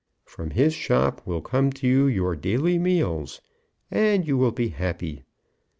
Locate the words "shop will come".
0.73-1.71